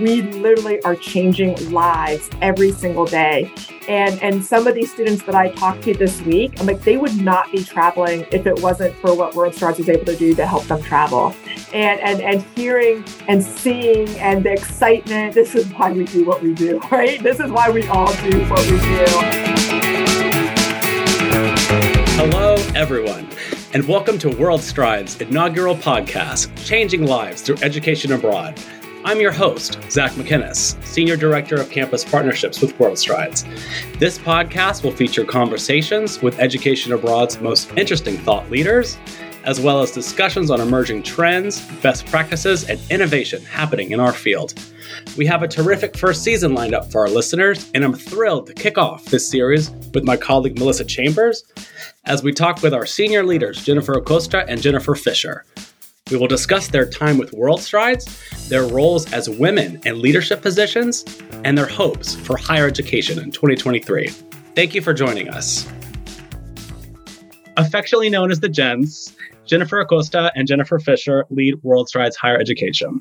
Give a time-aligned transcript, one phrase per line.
[0.00, 3.52] we literally are changing lives every single day.
[3.88, 6.96] And and some of these students that I talked to this week, I'm like, they
[6.96, 10.34] would not be traveling if it wasn't for what World Strides was able to do
[10.34, 11.34] to help them travel.
[11.72, 16.42] And and and hearing and seeing and the excitement, this is why we do what
[16.42, 17.22] we do, right?
[17.22, 19.04] This is why we all do what we do.
[22.16, 23.28] Hello, everyone
[23.72, 28.60] and welcome to World Strides inaugural podcast, Changing Lives Through Education Abroad.
[29.10, 33.44] I'm your host, Zach McInnes, Senior Director of Campus Partnerships with World Strides.
[33.98, 38.98] This podcast will feature conversations with Education Abroad's most interesting thought leaders,
[39.42, 44.54] as well as discussions on emerging trends, best practices, and innovation happening in our field.
[45.16, 48.54] We have a terrific first season lined up for our listeners, and I'm thrilled to
[48.54, 51.42] kick off this series with my colleague Melissa Chambers
[52.04, 55.44] as we talk with our senior leaders, Jennifer Acosta and Jennifer Fisher.
[56.10, 61.04] We will discuss their time with World Strides, their roles as women in leadership positions,
[61.44, 64.08] and their hopes for higher education in 2023.
[64.56, 65.70] Thank you for joining us.
[67.56, 69.14] Affectionately known as the Jens,
[69.46, 73.00] Jennifer Acosta and Jennifer Fisher lead World Strides Higher Education.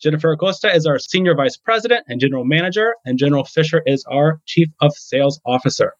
[0.00, 4.40] Jennifer Acosta is our Senior Vice President and General Manager, and Jennifer Fisher is our
[4.46, 5.94] Chief of Sales Officer.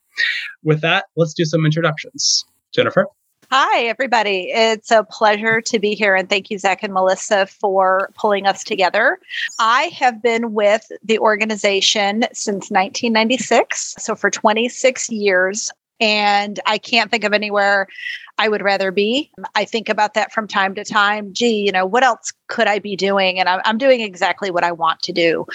[0.63, 2.45] With that, let's do some introductions.
[2.73, 3.07] Jennifer?
[3.49, 4.49] Hi, everybody.
[4.51, 6.15] It's a pleasure to be here.
[6.15, 9.19] And thank you, Zach and Melissa, for pulling us together.
[9.57, 13.95] I have been with the organization since 1996.
[13.99, 15.71] So for 26 years.
[16.01, 17.87] And I can't think of anywhere
[18.37, 19.31] I would rather be.
[19.55, 21.33] I think about that from time to time.
[21.33, 23.39] Gee, you know, what else could I be doing?
[23.39, 25.45] And I'm, doing exactly what I want to do.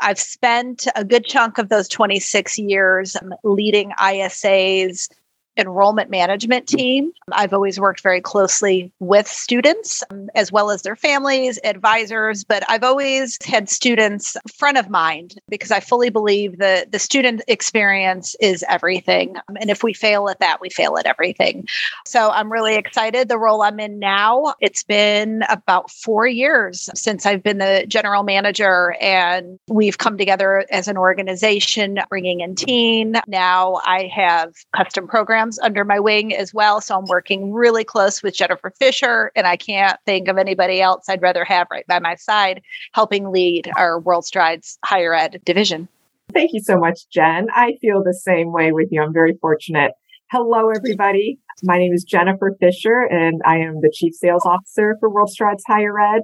[0.00, 5.08] I've spent a good chunk of those 26 years um, leading ISAs
[5.56, 7.12] enrollment management team.
[7.32, 12.62] I've always worked very closely with students um, as well as their families, advisors, but
[12.68, 18.36] I've always had students front of mind because I fully believe that the student experience
[18.40, 19.36] is everything.
[19.48, 21.66] Um, and if we fail at that, we fail at everything.
[22.06, 23.28] So I'm really excited.
[23.28, 28.22] The role I'm in now, it's been about four years since I've been the general
[28.22, 33.16] manager, and we've come together as an organization, bringing in TEAN.
[33.26, 36.80] Now I have custom programs programs under my wing as well.
[36.82, 41.08] So I'm working really close with Jennifer Fisher, and I can't think of anybody else
[41.08, 42.60] I'd rather have right by my side
[42.92, 45.88] helping lead our World Strides higher ed division.
[46.34, 47.46] Thank you so much, Jen.
[47.54, 49.02] I feel the same way with you.
[49.02, 49.92] I'm very fortunate.
[50.30, 51.38] Hello, everybody.
[51.62, 55.64] My name is Jennifer Fisher, and I am the Chief Sales Officer for World Strides
[55.66, 56.22] Higher Ed.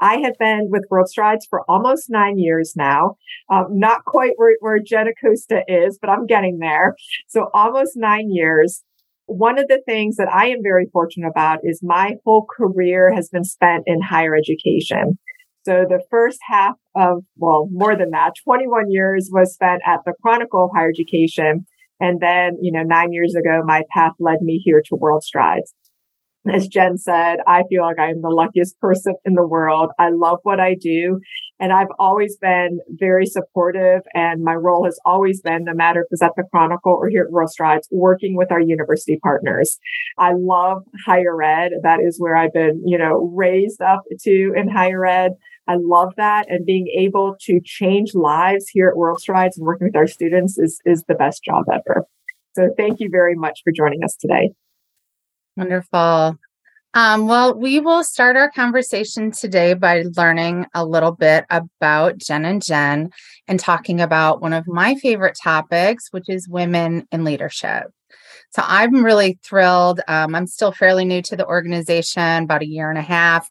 [0.00, 3.16] I have been with World Strides for almost nine years now.
[3.50, 6.94] Um, not quite where, where Jen Acosta is, but I'm getting there.
[7.28, 8.82] So almost nine years.
[9.26, 13.28] One of the things that I am very fortunate about is my whole career has
[13.28, 15.18] been spent in higher education.
[15.66, 20.14] So the first half of, well, more than that, 21 years was spent at the
[20.22, 21.66] Chronicle of Higher Education.
[22.00, 25.74] And then, you know, nine years ago, my path led me here to World Strides
[26.50, 29.90] as Jen said, I feel like I am the luckiest person in the world.
[29.98, 31.20] I love what I do.
[31.60, 34.02] And I've always been very supportive.
[34.14, 37.24] And my role has always been, no matter if it's at the Chronicle or here
[37.24, 39.78] at World Strides, working with our university partners.
[40.18, 41.72] I love higher ed.
[41.82, 45.32] That is where I've been, you know, raised up to in higher ed.
[45.66, 46.46] I love that.
[46.48, 50.58] And being able to change lives here at World Strides and working with our students
[50.58, 52.04] is, is the best job ever.
[52.54, 54.50] So thank you very much for joining us today.
[55.58, 56.38] Wonderful.
[56.94, 62.44] Um, well, we will start our conversation today by learning a little bit about Jen
[62.44, 63.10] and Jen
[63.48, 67.86] and talking about one of my favorite topics, which is women in leadership.
[68.50, 70.00] So I'm really thrilled.
[70.06, 73.50] Um, I'm still fairly new to the organization, about a year and a half,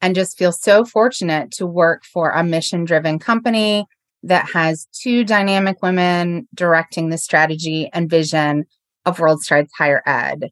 [0.00, 3.84] and just feel so fortunate to work for a mission driven company
[4.22, 8.64] that has two dynamic women directing the strategy and vision
[9.04, 10.50] of World Strides Higher Ed.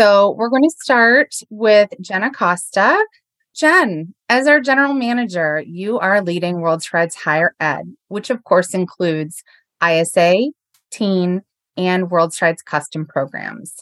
[0.00, 3.06] So we're going to start with Jen Acosta.
[3.54, 8.72] Jen, as our general manager, you are leading World Strides Higher Ed, which of course
[8.72, 9.44] includes
[9.86, 10.52] ISA,
[10.90, 11.42] TEAN,
[11.76, 13.76] and World Strides custom programs.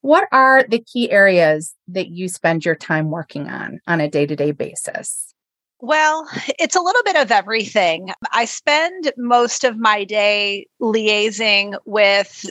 [0.00, 4.24] What are the key areas that you spend your time working on on a day
[4.24, 5.34] to day basis?
[5.80, 6.26] Well,
[6.58, 8.14] it's a little bit of everything.
[8.32, 12.46] I spend most of my day liaising with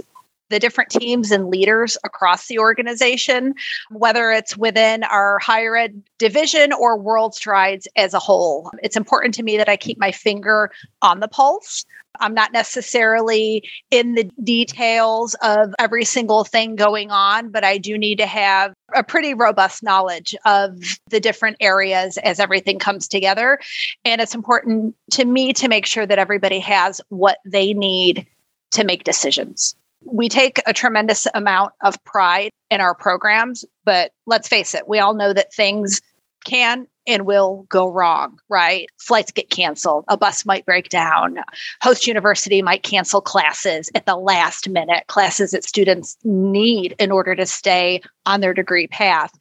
[0.49, 3.53] the different teams and leaders across the organization,
[3.91, 8.71] whether it's within our higher ed division or World Strides as a whole.
[8.83, 11.85] It's important to me that I keep my finger on the pulse.
[12.19, 17.97] I'm not necessarily in the details of every single thing going on, but I do
[17.97, 23.59] need to have a pretty robust knowledge of the different areas as everything comes together.
[24.05, 28.27] And it's important to me to make sure that everybody has what they need
[28.71, 29.75] to make decisions.
[30.05, 34.99] We take a tremendous amount of pride in our programs, but let's face it, we
[34.99, 36.01] all know that things
[36.45, 38.87] can and will go wrong, right?
[38.99, 41.39] Flights get canceled, a bus might break down,
[41.81, 47.35] host university might cancel classes at the last minute, classes that students need in order
[47.35, 49.31] to stay on their degree path.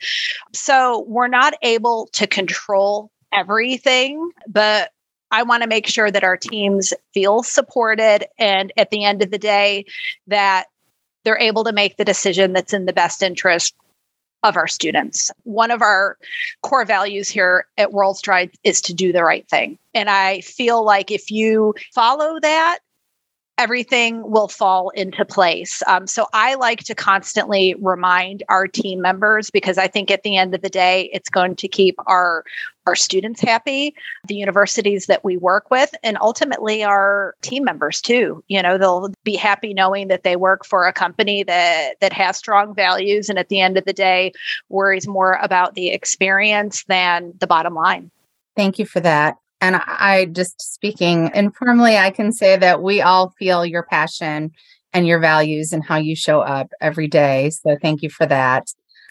[0.55, 4.91] So we're not able to control everything, but
[5.31, 9.31] I want to make sure that our teams feel supported and at the end of
[9.31, 9.85] the day
[10.27, 10.67] that
[11.25, 13.75] they're able to make the decision that's in the best interest
[14.43, 15.31] of our students.
[15.43, 16.17] One of our
[16.63, 19.79] core values here at World Stride is to do the right thing.
[19.95, 22.79] And I feel like if you follow that,
[23.59, 25.83] everything will fall into place.
[25.89, 30.37] Um, so I like to constantly remind our team members because I think at the
[30.37, 32.45] end of the day, it's going to keep our
[32.87, 33.95] our students happy,
[34.29, 38.43] the universities that we work with, and ultimately our team members too.
[38.49, 42.39] You know, they'll be happy knowing that they work for a company that that has
[42.39, 44.33] strong values and at the end of the day
[44.71, 48.11] worries more about the experience than the bottom line.
[48.57, 49.37] Thank you for that.
[49.61, 54.53] And I just speaking informally, I can say that we all feel your passion
[54.93, 57.51] and your values and how you show up every day.
[57.51, 58.67] So thank you for that.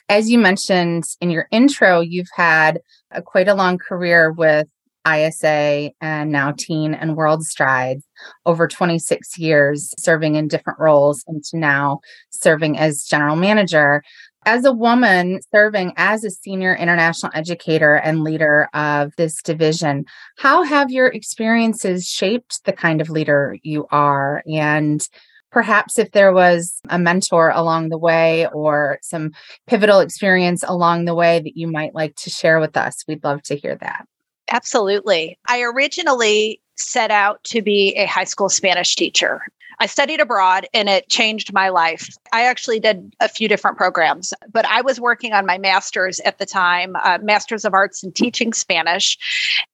[0.09, 2.79] As you mentioned in your intro, you've had
[3.11, 4.67] a, quite a long career with
[5.07, 8.05] ISA and now TEAN and World Strides
[8.45, 11.99] over 26 years, serving in different roles, and to now
[12.29, 14.03] serving as general manager
[14.47, 20.05] as a woman serving as a senior international educator and leader of this division,
[20.37, 24.41] how have your experiences shaped the kind of leader you are?
[24.49, 25.05] And
[25.51, 29.31] perhaps if there was a mentor along the way or some
[29.67, 33.43] pivotal experience along the way that you might like to share with us, we'd love
[33.43, 34.05] to hear that.
[34.49, 35.37] Absolutely.
[35.49, 39.41] I originally set out to be a high school Spanish teacher.
[39.79, 42.09] I studied abroad and it changed my life.
[42.33, 46.39] I actually did a few different programs, but I was working on my master's at
[46.39, 49.17] the time, uh, Master's of Arts in Teaching Spanish.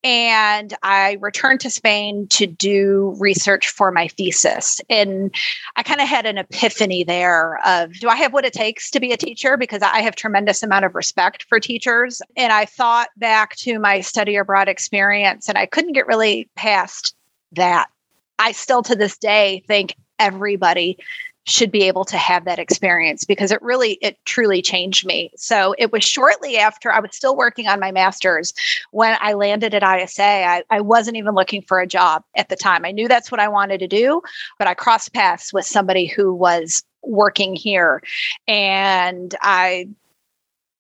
[0.04, 4.82] And I returned to Spain to do research for my thesis.
[4.90, 5.34] And
[5.78, 9.00] I kind of had an epiphany there of do I have what it takes to
[9.00, 9.56] be a teacher?
[9.56, 12.22] Because I have tremendous amount of respect for teachers.
[12.36, 17.16] And I thought back to my study abroad experience and I couldn't get really past
[17.54, 17.88] that
[18.40, 20.98] I still to this day think everybody
[21.46, 25.30] should be able to have that experience because it really it truly changed me.
[25.36, 28.54] So it was shortly after i was still working on my master's
[28.92, 32.56] when i landed at isa I, I, wasn't even looking for a job at the
[32.56, 32.86] time.
[32.86, 34.22] I knew that's what i wanted to do
[34.58, 38.02] but i crossed paths with somebody who was working here.
[38.48, 39.90] And i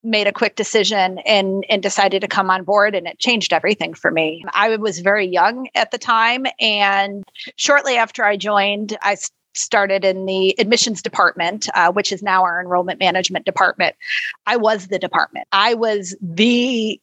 [0.03, 3.93] made a quick decision and and decided to come on board and it changed everything
[3.93, 4.43] for me.
[4.53, 7.23] I was very young at the time and
[7.55, 9.17] shortly after I joined I
[9.55, 13.95] started in the admissions department uh, which is now our enrollment management department.
[14.45, 15.47] I was the department.
[15.51, 16.99] I was the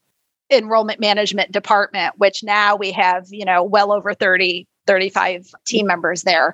[0.51, 6.23] enrollment management department which now we have, you know, well over 30 35 team members
[6.23, 6.53] there.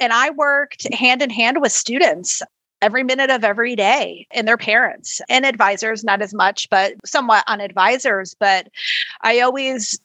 [0.00, 2.42] And I worked hand in hand with students
[2.82, 7.44] every minute of every day and their parents and advisors, not as much, but somewhat
[7.46, 8.34] on advisors.
[8.38, 8.68] But
[9.20, 10.00] I always,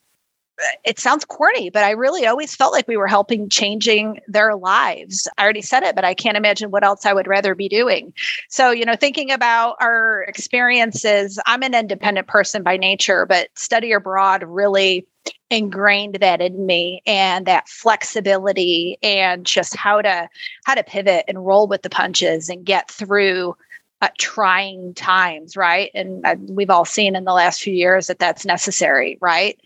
[0.84, 5.28] it sounds corny, but I really always felt like we were helping changing their lives.
[5.36, 8.12] I already said it, but I can't imagine what else I would rather be doing.
[8.48, 13.92] So, you know, thinking about our experiences, I'm an independent person by nature, but study
[13.92, 15.06] abroad really
[15.50, 20.28] ingrained that in me and that flexibility and just how to
[20.64, 23.56] how to pivot and roll with the punches and get through
[24.02, 25.90] uh, trying times right?
[25.94, 29.58] And uh, we've all seen in the last few years that that's necessary right?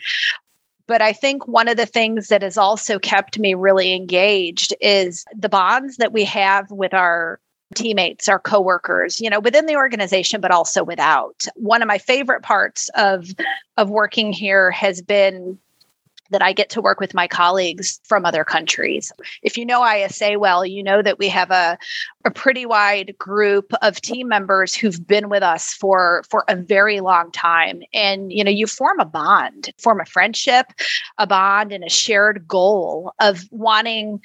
[0.86, 5.24] But I think one of the things that has also kept me really engaged is
[5.36, 7.38] the bonds that we have with our
[7.74, 11.44] teammates, our coworkers, you know, within the organization, but also without.
[11.54, 13.28] One of my favorite parts of
[13.76, 15.58] of working here has been
[16.30, 19.12] that I get to work with my colleagues from other countries.
[19.42, 21.76] If you know ISA well, you know that we have a,
[22.24, 27.00] a pretty wide group of team members who've been with us for, for a very
[27.00, 27.82] long time.
[27.92, 30.66] And, you know, you form a bond, form a friendship,
[31.18, 34.20] a bond, and a shared goal of wanting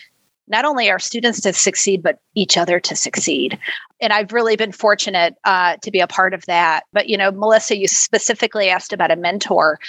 [0.47, 3.57] not only our students to succeed, but each other to succeed.
[4.01, 6.83] And I've really been fortunate uh, to be a part of that.
[6.91, 9.79] But, you know, Melissa, you specifically asked about a mentor.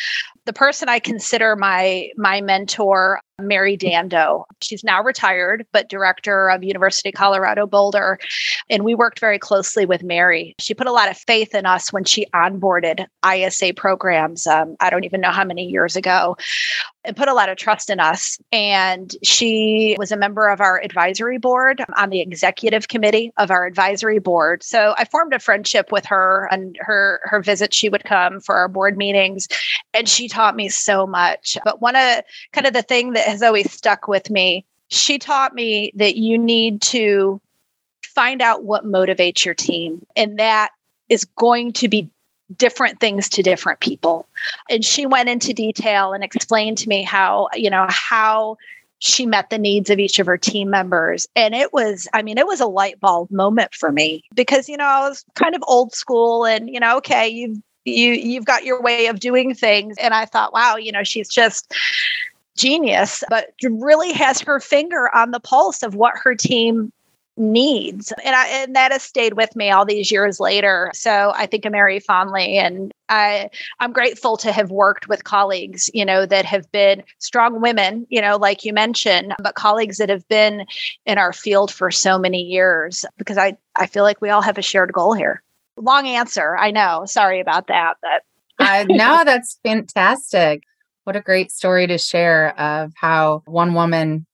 [0.45, 4.45] The person I consider my my mentor, Mary Dando.
[4.63, 8.19] She's now retired, but director of University Colorado Boulder.
[8.71, 10.55] And we worked very closely with Mary.
[10.61, 14.47] She put a lot of faith in us when she onboarded ISA programs.
[14.47, 16.37] Um, I don't even know how many years ago
[17.05, 18.39] and put a lot of trust in us.
[18.53, 23.67] And she was a member of our advisory board on the executive committee of our
[23.67, 24.63] advisory board.
[24.63, 27.77] So I formed a friendship with her and her her visits.
[27.77, 29.49] She would come for our board meetings,
[29.93, 31.59] and she taught me so much.
[31.65, 32.23] But one of
[32.53, 36.39] kind of the thing that has always stuck with me, she taught me that you
[36.39, 37.41] need to
[38.05, 40.71] find out what motivates your team, and that
[41.09, 42.11] is going to be
[42.57, 44.27] different things to different people.
[44.71, 48.57] And she went into detail and explained to me how, you know, how
[48.99, 51.26] she met the needs of each of her team members.
[51.37, 54.76] And it was, I mean, it was a light bulb moment for me because, you
[54.76, 58.65] know, I was kind of old school and, you know, okay, you've you you've got
[58.65, 59.97] your way of doing things.
[59.99, 61.73] And I thought, wow, you know, she's just
[62.57, 66.91] genius, but really has her finger on the pulse of what her team
[67.37, 71.45] needs and I and that has stayed with me all these years later so I
[71.45, 76.27] think of Mary fondly and I I'm grateful to have worked with colleagues you know
[76.27, 80.67] that have been strong women you know like you mentioned but colleagues that have been
[81.05, 84.59] in our field for so many years because I I feel like we all have
[84.59, 85.43] a shared goal here.
[85.77, 87.05] Long answer I know.
[87.07, 88.23] Sorry about that but
[88.67, 90.63] uh, no that's fantastic.
[91.05, 94.27] What a great story to share of how one woman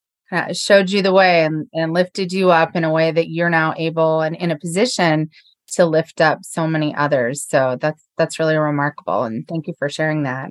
[0.52, 3.74] showed you the way and, and lifted you up in a way that you're now
[3.76, 5.30] able and in a position
[5.72, 7.44] to lift up so many others.
[7.48, 9.24] So that's that's really remarkable.
[9.24, 10.50] And thank you for sharing that.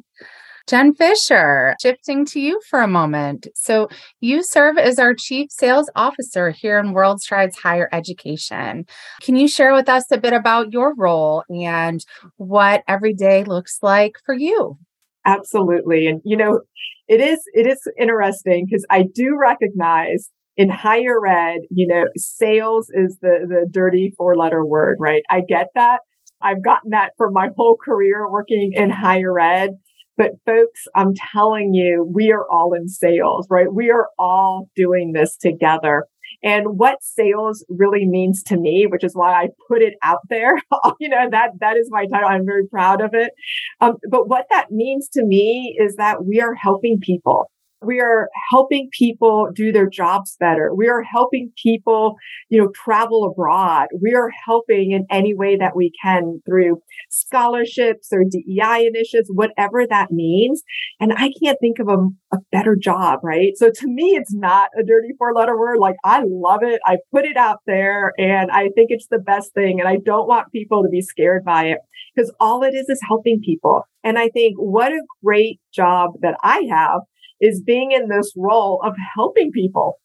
[0.67, 3.47] Jen Fisher, shifting to you for a moment.
[3.55, 8.85] So, you serve as our Chief Sales Officer here in World Strides Higher Education.
[9.21, 12.05] Can you share with us a bit about your role and
[12.37, 14.77] what every day looks like for you?
[15.25, 16.07] Absolutely.
[16.07, 16.61] And, you know,
[17.07, 22.89] it is it is interesting because I do recognize in higher ed, you know, sales
[22.93, 25.23] is the the dirty four letter word, right?
[25.29, 25.99] I get that.
[26.41, 29.71] I've gotten that for my whole career working in higher ed.
[30.17, 33.71] But folks, I'm telling you, we are all in sales, right?
[33.73, 36.05] We are all doing this together
[36.43, 40.55] and what sales really means to me, which is why I put it out there.
[40.99, 42.29] you know, that, that is my title.
[42.29, 43.31] I'm very proud of it.
[43.79, 47.50] Um, but what that means to me is that we are helping people.
[47.83, 50.73] We are helping people do their jobs better.
[50.75, 52.15] We are helping people,
[52.49, 53.87] you know, travel abroad.
[54.01, 59.87] We are helping in any way that we can through scholarships or DEI initiatives, whatever
[59.87, 60.61] that means.
[60.99, 63.53] And I can't think of a, a better job, right?
[63.55, 65.79] So to me, it's not a dirty four letter word.
[65.79, 66.81] Like I love it.
[66.85, 69.79] I put it out there and I think it's the best thing.
[69.79, 71.79] And I don't want people to be scared by it
[72.15, 73.83] because all it is is helping people.
[74.03, 77.01] And I think what a great job that I have
[77.41, 79.99] is being in this role of helping people.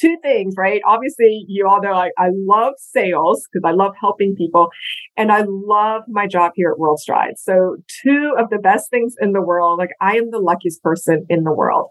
[0.00, 0.80] Two things, right?
[0.86, 4.70] Obviously, you all know I, I love sales because I love helping people
[5.16, 7.34] and I love my job here at World Stride.
[7.36, 11.26] So two of the best things in the world, like I am the luckiest person
[11.28, 11.90] in the world.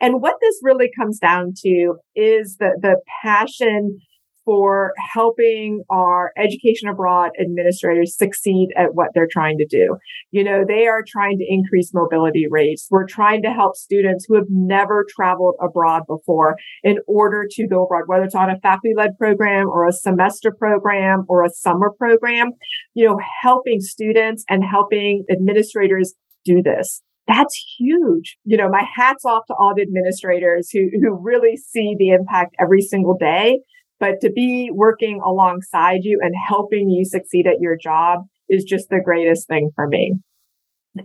[0.00, 3.98] And what this really comes down to is the, the passion
[4.44, 9.96] for helping our education abroad administrators succeed at what they're trying to do.
[10.30, 12.86] You know, they are trying to increase mobility rates.
[12.90, 17.84] We're trying to help students who have never traveled abroad before in order to go
[17.84, 21.90] abroad, whether it's on a faculty led program or a semester program or a summer
[21.96, 22.52] program,
[22.94, 28.36] you know, helping students and helping administrators do this that's huge.
[28.44, 32.56] You know, my hat's off to all the administrators who, who really see the impact
[32.58, 33.60] every single day
[34.02, 38.88] but to be working alongside you and helping you succeed at your job is just
[38.88, 40.16] the greatest thing for me.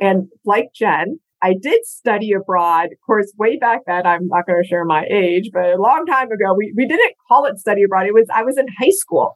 [0.02, 2.86] And like Jen, I did study abroad.
[2.86, 6.08] Of course, way back then, I'm not going to share my age, but a long
[6.08, 8.08] time ago, we, we didn't call it study abroad.
[8.08, 9.36] It was, I was in high school.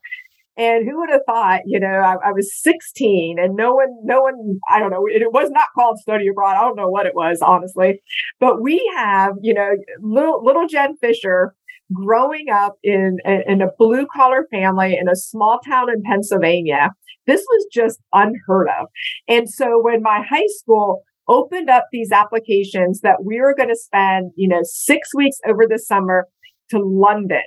[0.58, 4.22] And who would have thought, you know, I, I, was 16 and no one, no
[4.22, 6.58] one, I don't know, it, it, was not called study abroad.
[6.58, 8.01] I don't know what it was, honestly.
[8.39, 9.70] But we have, you know,
[10.01, 11.56] little, little Jen Fisher
[11.93, 16.91] growing up in, in a blue collar family in a small town in Pennsylvania,
[17.27, 18.88] this was just unheard of.
[19.27, 23.75] And so when my high school opened up these applications that we were going to
[23.75, 26.27] spend, you know, six weeks over the summer
[26.69, 27.43] to London.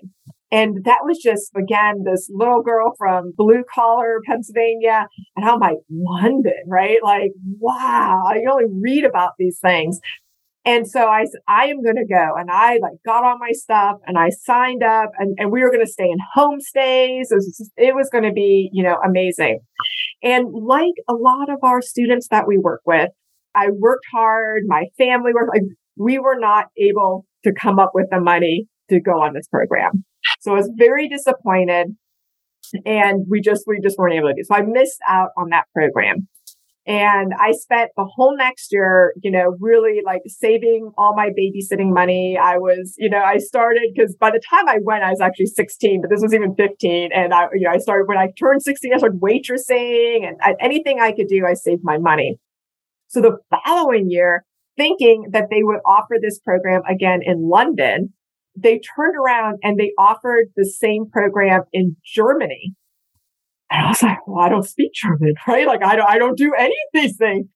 [0.53, 5.09] And that was just, again, this little girl from blue collar Pennsylvania.
[5.35, 6.99] And I'm like, London, right?
[7.03, 9.99] Like, wow, I only read about these things.
[10.67, 12.35] And so I said, I am going to go.
[12.39, 15.71] And I like got all my stuff and I signed up and, and we were
[15.71, 17.27] going to stay in homestays.
[17.31, 19.61] It was, it was going to be, you know, amazing.
[20.23, 23.11] And like a lot of our students that we work with,
[23.55, 24.63] I worked hard.
[24.67, 25.65] My family worked like
[25.97, 30.05] we were not able to come up with the money to go on this program.
[30.41, 31.89] So I was very disappointed
[32.87, 34.45] and we just, we just weren't able to do.
[34.45, 36.27] So I missed out on that program.
[36.87, 41.95] And I spent the whole next year, you know, really like saving all my babysitting
[41.95, 42.39] money.
[42.41, 45.47] I was, you know, I started because by the time I went, I was actually
[45.47, 47.11] 16, but this was even 15.
[47.15, 50.57] And I, you know, I started when I turned 16, I started waitressing and I,
[50.61, 52.39] anything I could do, I saved my money.
[53.09, 54.45] So the following year,
[54.77, 58.13] thinking that they would offer this program again in London,
[58.57, 62.75] they turned around and they offered the same program in Germany.
[63.75, 65.67] And I was like, well, I don't speak German, right?
[65.67, 67.47] Like I don't, I don't do any of these things.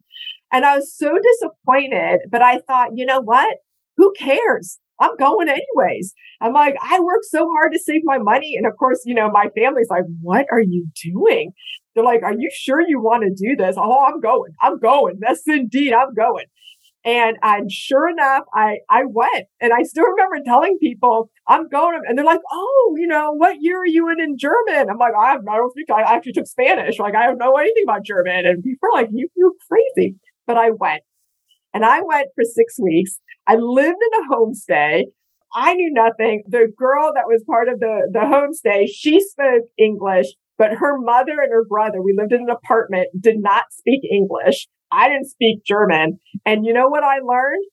[0.52, 3.58] And I was so disappointed, but I thought, you know what?
[3.98, 4.78] Who cares?
[5.00, 6.12] I'm going anyways.
[6.40, 8.54] I'm like, I worked so hard to save my money.
[8.56, 11.52] And of course, you know, my family's like, what are you doing?
[11.94, 13.76] They're like, are you sure you want to do this?
[13.78, 14.52] Oh, I'm going.
[14.60, 15.18] I'm going.
[15.20, 16.46] That's indeed, I'm going.
[17.04, 22.00] And and sure enough, I I went, and I still remember telling people I'm going,
[22.06, 25.14] and they're like, "Oh, you know, what year are you in in German?" I'm like,
[25.18, 25.90] "I, I don't speak.
[25.90, 26.98] I actually took Spanish.
[26.98, 30.56] Like, I don't know anything about German." And people are like, "You you're crazy," but
[30.58, 31.02] I went,
[31.72, 33.20] and I went for six weeks.
[33.46, 35.04] I lived in a homestay.
[35.54, 36.42] I knew nothing.
[36.48, 40.26] The girl that was part of the the homestay, she spoke English,
[40.58, 44.68] but her mother and her brother, we lived in an apartment, did not speak English.
[44.90, 46.18] I didn't speak German.
[46.44, 47.64] And you know what I learned?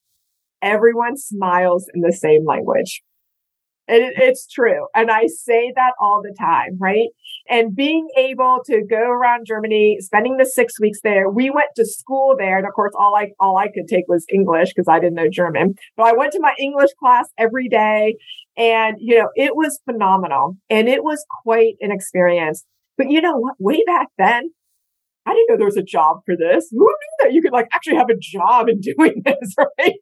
[0.62, 3.02] Everyone smiles in the same language.
[3.88, 4.88] It, it's true.
[4.96, 7.10] And I say that all the time, right?
[7.48, 11.86] And being able to go around Germany, spending the six weeks there, we went to
[11.86, 12.58] school there.
[12.58, 15.30] And of course, all I, all I could take was English because I didn't know
[15.30, 18.16] German, but I went to my English class every day.
[18.58, 22.66] And, you know, it was phenomenal and it was quite an experience.
[22.98, 23.56] But you know what?
[23.60, 24.52] Way back then,
[25.26, 26.68] I didn't know there was a job for this.
[26.72, 29.96] Who knew that you could like actually have a job in doing this, right?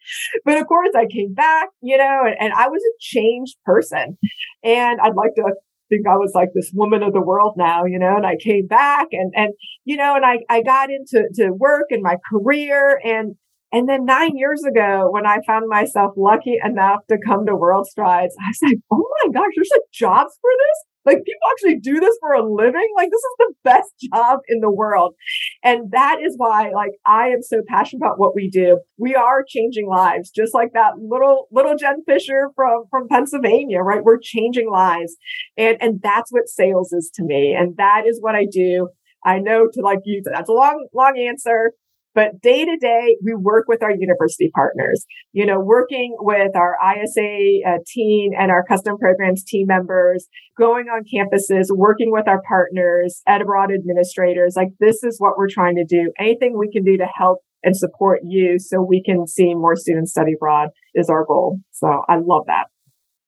[0.45, 4.17] But of course, I came back, you know, and, and I was a changed person.
[4.63, 5.53] And I'd like to
[5.89, 8.67] think I was like this woman of the world now, you know, and I came
[8.67, 9.53] back and, and,
[9.85, 13.35] you know, and I, I got into to work and my career and,
[13.73, 17.87] and then nine years ago, when I found myself lucky enough to come to World
[17.87, 20.85] Strides, I was like, oh my gosh, there's like jobs for this.
[21.05, 22.87] Like people actually do this for a living.
[22.95, 25.15] Like this is the best job in the world.
[25.63, 28.79] And that is why like I am so passionate about what we do.
[28.97, 34.03] We are changing lives, just like that little, little Jen Fisher from, from Pennsylvania, right?
[34.03, 35.15] We're changing lives.
[35.57, 37.55] And, and that's what sales is to me.
[37.57, 38.89] And that is what I do.
[39.25, 41.71] I know to like you, that's a long, long answer.
[42.15, 46.77] But day to day, we work with our university partners, you know, working with our
[46.95, 52.41] ISA uh, team and our custom programs team members, going on campuses, working with our
[52.47, 54.53] partners, ed abroad administrators.
[54.55, 56.11] Like this is what we're trying to do.
[56.19, 60.11] Anything we can do to help and support you so we can see more students
[60.11, 61.59] study abroad is our goal.
[61.71, 62.65] So I love that.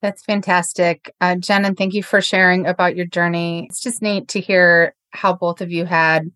[0.01, 1.11] That's fantastic.
[1.19, 3.65] Uh, Jen, and thank you for sharing about your journey.
[3.69, 6.29] It's just neat to hear how both of you had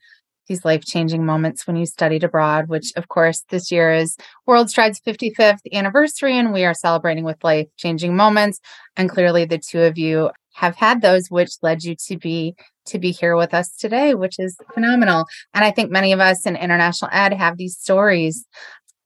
[0.50, 4.70] these life changing moments when you studied abroad, which, of course, this year is World
[4.70, 8.60] Strides 55th anniversary, and we are celebrating with life changing moments.
[8.98, 12.56] And clearly, the two of you have had those, which led you to be
[12.88, 15.26] to be here with us today, which is phenomenal.
[15.54, 18.46] And I think many of us in international ed have these stories.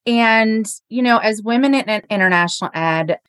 [0.06, 3.20] And, you know, as women in international ed,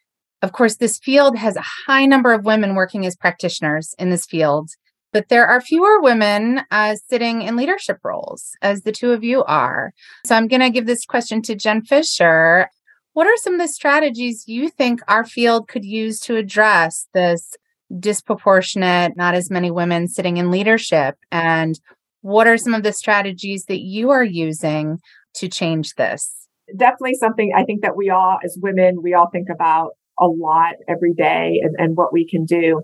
[0.43, 4.27] of course, this field has a high number of women working as practitioners in this
[4.27, 4.71] field
[5.15, 9.45] but there are fewer women uh, sitting in leadership roles as the two of you
[9.45, 9.93] are.
[10.27, 12.69] So I'm going to give this question to Jen Fisher.
[13.13, 17.55] What are some of the strategies you think our field could use to address this
[17.97, 21.17] disproportionate, not as many women sitting in leadership?
[21.31, 21.79] And
[22.23, 24.99] what are some of the strategies that you are using
[25.37, 26.49] to change this?
[26.77, 30.75] Definitely something I think that we all, as women, we all think about a lot
[30.89, 32.83] every day and, and what we can do.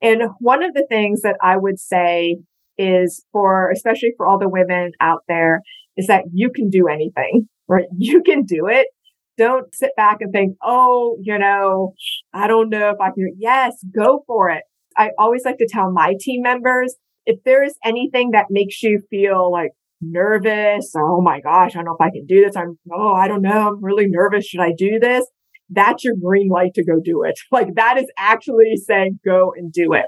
[0.00, 2.36] And one of the things that I would say
[2.76, 5.62] is for, especially for all the women out there,
[5.96, 7.86] is that you can do anything, right?
[7.98, 8.88] You can do it.
[9.36, 11.94] Don't sit back and think, oh, you know,
[12.32, 13.36] I don't know if I can.
[13.38, 14.64] Yes, go for it.
[14.96, 19.00] I always like to tell my team members if there is anything that makes you
[19.10, 22.56] feel like nervous or, oh my gosh, I don't know if I can do this.
[22.56, 23.68] I'm, oh, I don't know.
[23.68, 24.46] I'm really nervous.
[24.46, 25.24] Should I do this?
[25.70, 27.38] That's your green light to go do it.
[27.50, 30.06] Like that is actually saying go and do it.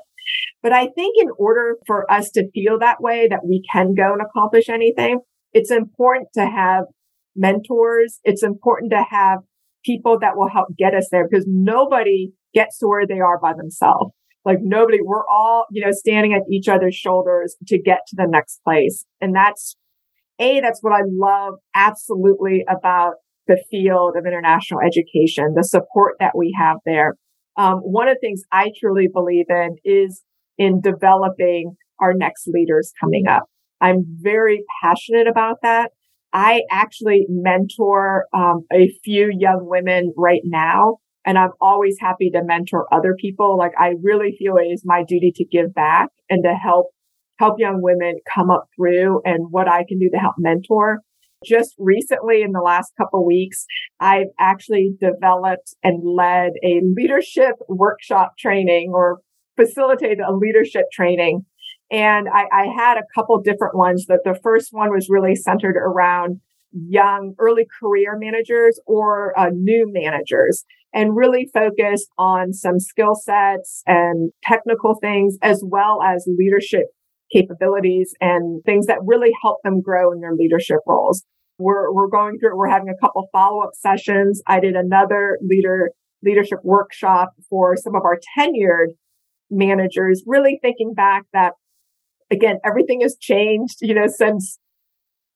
[0.62, 4.12] But I think in order for us to feel that way, that we can go
[4.12, 5.20] and accomplish anything,
[5.52, 6.84] it's important to have
[7.34, 8.20] mentors.
[8.24, 9.38] It's important to have
[9.84, 13.54] people that will help get us there because nobody gets to where they are by
[13.54, 14.12] themselves.
[14.44, 18.26] Like nobody, we're all, you know, standing at each other's shoulders to get to the
[18.28, 19.04] next place.
[19.20, 19.76] And that's
[20.40, 23.14] a, that's what I love absolutely about
[23.50, 27.14] the field of international education, the support that we have there.
[27.56, 30.22] Um, one of the things I truly believe in is
[30.56, 33.42] in developing our next leaders coming up.
[33.80, 35.90] I'm very passionate about that.
[36.32, 42.44] I actually mentor um, a few young women right now, and I'm always happy to
[42.44, 43.58] mentor other people.
[43.58, 46.86] Like I really feel it is my duty to give back and to help
[47.40, 51.00] help young women come up through and what I can do to help mentor.
[51.44, 53.64] Just recently in the last couple weeks,
[53.98, 59.20] I've actually developed and led a leadership workshop training or
[59.56, 61.46] facilitated a leadership training.
[61.90, 65.76] And I, I had a couple different ones that the first one was really centered
[65.76, 66.40] around
[66.72, 73.82] young early career managers or uh, new managers and really focused on some skill sets
[73.86, 76.86] and technical things as well as leadership
[77.32, 81.24] capabilities and things that really help them grow in their leadership roles.
[81.58, 84.42] We're, we're going through, we're having a couple follow up sessions.
[84.46, 85.90] I did another leader
[86.22, 88.88] leadership workshop for some of our tenured
[89.50, 91.54] managers, really thinking back that
[92.30, 94.58] again, everything has changed, you know, since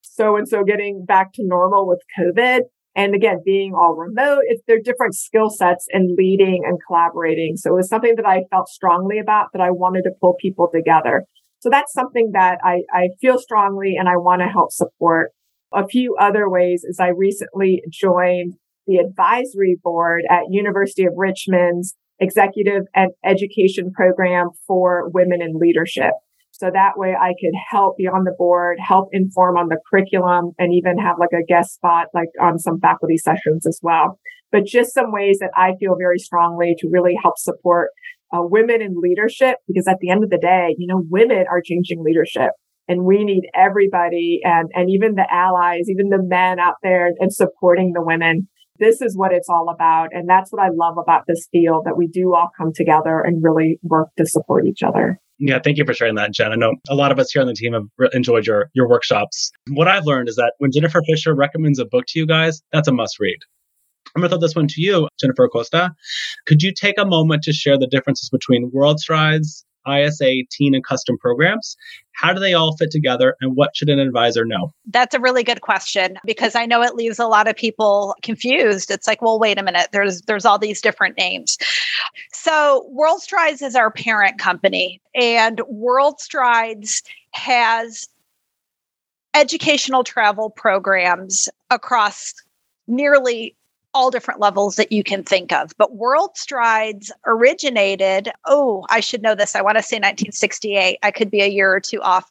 [0.02, 2.60] so and so getting back to normal with COVID.
[2.96, 7.56] And again, being all remote, it's, there are different skill sets in leading and collaborating.
[7.56, 10.68] So it was something that I felt strongly about that I wanted to pull people
[10.72, 11.24] together.
[11.64, 15.30] So that's something that I, I feel strongly and I want to help support.
[15.72, 18.52] A few other ways is I recently joined
[18.86, 26.12] the advisory board at University of Richmond's executive and education program for women in leadership.
[26.50, 30.52] So that way I could help be on the board, help inform on the curriculum
[30.58, 34.18] and even have like a guest spot, like on some faculty sessions as well.
[34.52, 37.88] But just some ways that I feel very strongly to really help support
[38.34, 41.62] uh, women in leadership, because at the end of the day, you know, women are
[41.64, 42.50] changing leadership
[42.88, 47.32] and we need everybody and, and even the allies, even the men out there and
[47.32, 48.48] supporting the women.
[48.80, 50.08] This is what it's all about.
[50.10, 53.42] And that's what I love about this field that we do all come together and
[53.42, 55.20] really work to support each other.
[55.38, 56.52] Yeah, thank you for sharing that, Jen.
[56.52, 59.50] I know a lot of us here on the team have enjoyed your your workshops.
[59.70, 62.86] What I've learned is that when Jennifer Fisher recommends a book to you guys, that's
[62.86, 63.38] a must read.
[64.14, 65.92] I'm going to throw this one to you, Jennifer Acosta.
[66.46, 70.84] Could you take a moment to share the differences between World Strides, ISA, TEAN, and
[70.84, 71.76] custom programs?
[72.12, 74.72] How do they all fit together and what should an advisor know?
[74.86, 78.90] That's a really good question because I know it leaves a lot of people confused.
[78.90, 81.58] It's like, well, wait a minute, there's there's all these different names.
[82.32, 88.08] So World Strides is our parent company, and World Strides has
[89.34, 92.32] educational travel programs across
[92.86, 93.56] nearly
[93.94, 95.72] all different levels that you can think of.
[95.78, 99.54] But World Strides originated, oh, I should know this.
[99.54, 100.98] I want to say 1968.
[101.02, 102.28] I could be a year or two off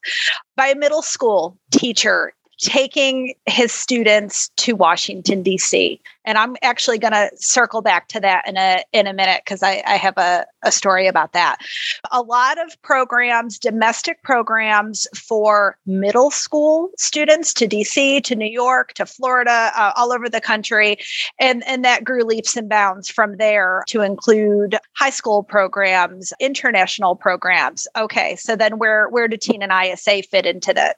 [0.56, 6.00] by a middle school teacher taking his students to Washington, D.C.
[6.26, 9.64] And I'm actually going to circle back to that in a in a minute because
[9.64, 11.58] I, I have a, a story about that.
[12.12, 18.94] A lot of programs, domestic programs for middle school students to DC, to New York,
[18.94, 20.98] to Florida, uh, all over the country,
[21.40, 27.16] and and that grew leaps and bounds from there to include high school programs, international
[27.16, 27.88] programs.
[27.96, 30.98] Okay, so then where where do TEAN and ISA fit into that?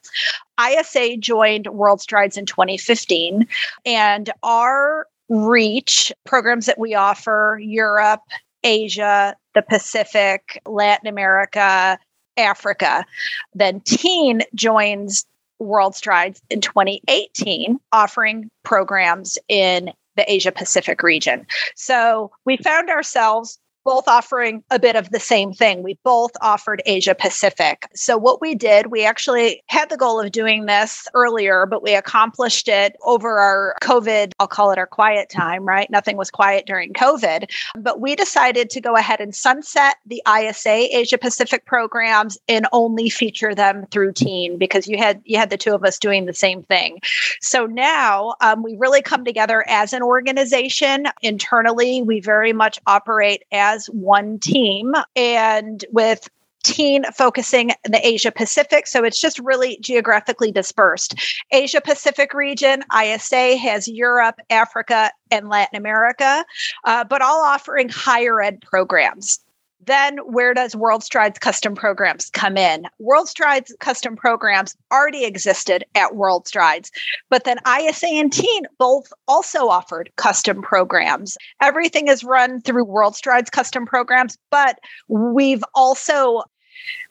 [0.60, 3.48] ISA joined World Strides in 2015,
[3.86, 8.22] and our reach programs that we offer Europe,
[8.64, 11.98] Asia, the Pacific, Latin America,
[12.38, 13.06] Africa.
[13.54, 15.26] Then TEAN joins
[15.60, 21.46] World Strides in 2018, offering programs in the Asia Pacific region.
[21.76, 25.84] So we found ourselves both offering a bit of the same thing.
[25.84, 27.88] We both offered Asia Pacific.
[27.94, 31.96] So, what we did, we actually had the goal of doing this earlier, but we
[31.96, 35.90] accomplished it over our COVID, I'll call it our quiet time, right?
[35.90, 37.50] Nothing was quiet during COVID.
[37.78, 43.10] But we decided to go ahead and sunset the ISA Asia Pacific programs and only
[43.10, 46.34] feature them through TEAN because you had you had the two of us doing the
[46.34, 47.00] same thing.
[47.40, 52.02] So now um, we really come together as an organization internally.
[52.02, 56.30] We very much operate as as one team and with
[56.64, 58.88] TEAN focusing in the Asia Pacific.
[58.88, 61.14] So it's just really geographically dispersed.
[61.52, 66.44] Asia Pacific region, ISA has Europe, Africa, and Latin America,
[66.86, 69.45] uh, but all offering higher ed programs
[69.86, 72.86] then where does World Strides custom programs come in?
[73.00, 76.92] World Strides custom programs already existed at World Strides,
[77.30, 81.38] but then ISA and TEAN both also offered custom programs.
[81.62, 86.44] Everything is run through World Strides custom programs, but we've also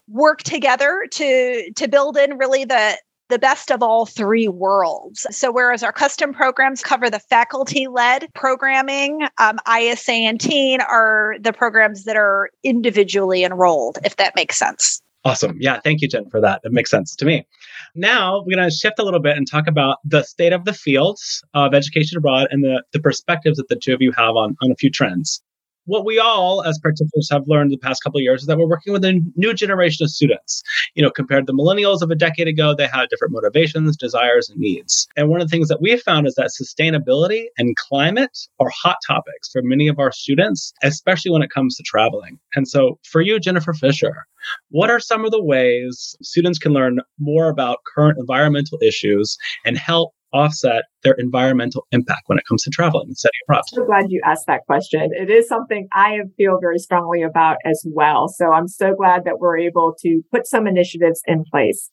[0.08, 5.26] worked together to to build in really the the best of all three worlds.
[5.30, 11.36] So, whereas our custom programs cover the faculty led programming, um, ISA and TEAN are
[11.40, 15.00] the programs that are individually enrolled, if that makes sense.
[15.26, 15.56] Awesome.
[15.58, 15.80] Yeah.
[15.80, 16.60] Thank you, Jen, for that.
[16.64, 17.46] It makes sense to me.
[17.94, 20.74] Now we're going to shift a little bit and talk about the state of the
[20.74, 24.54] fields of education abroad and the, the perspectives that the two of you have on,
[24.62, 25.42] on a few trends
[25.86, 28.68] what we all as practitioners have learned the past couple of years is that we're
[28.68, 30.62] working with a new generation of students.
[30.94, 34.48] You know compared to the millennials of a decade ago they had different motivations desires
[34.48, 35.08] and needs.
[35.16, 38.70] And one of the things that we have found is that sustainability and climate are
[38.70, 42.38] hot topics for many of our students especially when it comes to traveling.
[42.54, 44.26] And so for you jennifer fisher
[44.70, 49.76] what are some of the ways students can learn more about current environmental issues and
[49.76, 53.84] help offset their environmental impact when it comes to traveling and setting up I'm so
[53.84, 55.10] glad you asked that question.
[55.12, 58.28] It is something I feel very strongly about as well.
[58.28, 61.90] So I'm so glad that we're able to put some initiatives in place.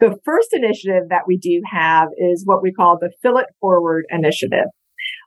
[0.00, 4.04] The first initiative that we do have is what we call the Fill It Forward
[4.10, 4.66] initiative.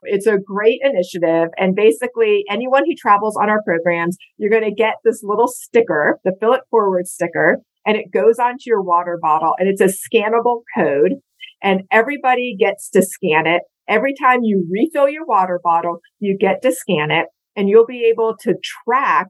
[0.02, 1.48] It's a great initiative.
[1.56, 6.20] And basically, anyone who travels on our programs, you're going to get this little sticker,
[6.24, 9.84] the Fill It Forward sticker, and it goes onto your water bottle and it's a
[9.86, 11.12] scannable code
[11.62, 13.62] and everybody gets to scan it.
[13.88, 18.04] Every time you refill your water bottle, you get to scan it and you'll be
[18.12, 19.28] able to track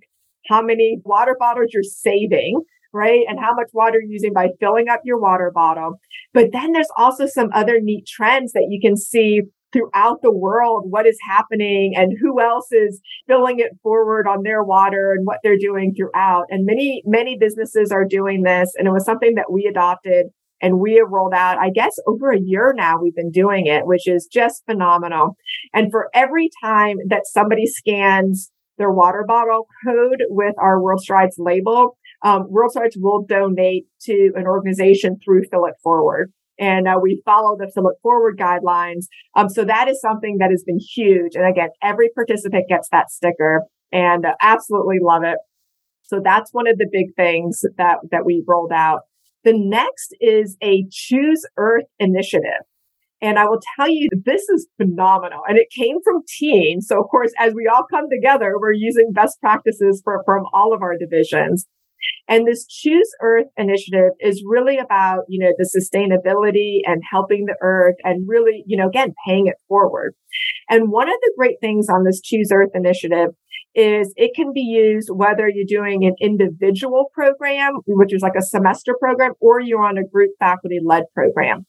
[0.49, 2.61] how many water bottles you're saving,
[2.93, 3.21] right?
[3.29, 5.95] And how much water you're using by filling up your water bottle.
[6.33, 10.85] But then there's also some other neat trends that you can see throughout the world
[10.89, 15.39] what is happening and who else is filling it forward on their water and what
[15.43, 16.45] they're doing throughout.
[16.49, 18.73] And many, many businesses are doing this.
[18.77, 20.27] And it was something that we adopted
[20.61, 23.87] and we have rolled out, I guess, over a year now, we've been doing it,
[23.87, 25.37] which is just phenomenal.
[25.75, 31.37] And for every time that somebody scans their water bottle code with our World Strides
[31.39, 36.33] label, um, World Strides will donate to an organization through It Forward.
[36.59, 39.07] And uh, we follow the It Forward guidelines.
[39.35, 41.35] Um, so that is something that has been huge.
[41.35, 45.37] And again, every participant gets that sticker and uh, absolutely love it.
[46.03, 49.01] So that's one of the big things that, that we rolled out.
[49.47, 52.67] The next is a Choose Earth initiative.
[53.23, 55.43] And I will tell you, this is phenomenal.
[55.49, 56.89] And it came from teens.
[56.89, 60.75] So of course, as we all come together, we're using best practices for, from all
[60.75, 61.65] of our divisions.
[62.29, 67.57] And this Choose Earth initiative is really about, you know, the sustainability and helping the
[67.63, 70.17] earth and really, you know, again, paying it forward.
[70.69, 73.31] And one of the great things on this Choose Earth initiative
[73.77, 78.43] is it can be used whether you're doing an individual program, which is like a
[78.43, 81.67] semester program, or you're on a group faculty led program.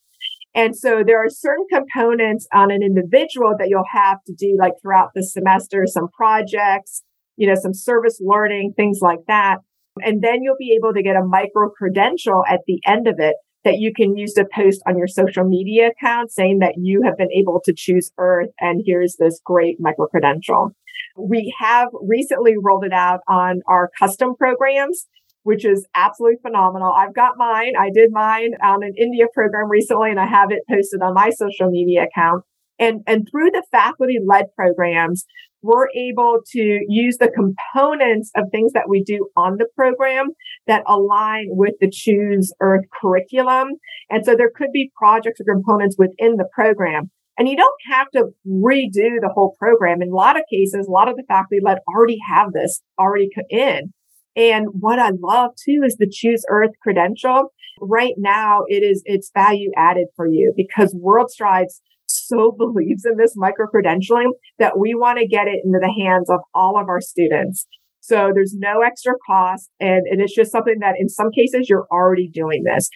[0.56, 4.74] And so there are certain components on an individual that you'll have to do like
[4.82, 7.04] throughout the semester, some projects,
[7.36, 9.58] you know, some service learning, things like that.
[10.02, 13.36] And then you'll be able to get a micro credential at the end of it
[13.64, 17.18] that you can use to post on your social media account saying that you have
[17.18, 20.72] been able to choose Earth and here's this great micro credential.
[21.18, 25.08] We have recently rolled it out on our custom programs,
[25.44, 26.92] which is absolutely phenomenal.
[26.92, 27.74] I've got mine.
[27.80, 31.30] I did mine on an India program recently and I have it posted on my
[31.30, 32.44] social media account.
[32.80, 35.26] And, and through the faculty led programs,
[35.62, 40.30] we're able to use the components of things that we do on the program
[40.68, 43.70] that align with the Choose Earth curriculum.
[44.10, 48.10] And so there could be projects or components within the program and you don't have
[48.12, 50.02] to redo the whole program.
[50.02, 53.30] In a lot of cases, a lot of the faculty led already have this already
[53.50, 53.94] in.
[54.36, 57.54] And what I love too is the Choose Earth credential.
[57.80, 63.18] Right now, it is, it's value added for you because World Strides so believes in
[63.18, 66.88] this micro credentialing that we want to get it into the hands of all of
[66.88, 67.68] our students.
[68.08, 71.88] So there's no extra cost and, and it's just something that in some cases you're
[71.92, 72.90] already doing this.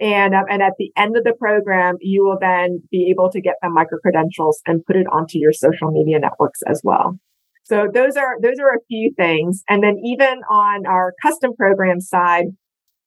[0.00, 3.40] And, um, and at the end of the program, you will then be able to
[3.40, 7.16] get the micro credentials and put it onto your social media networks as well.
[7.62, 9.62] So those are, those are a few things.
[9.68, 12.46] And then even on our custom program side,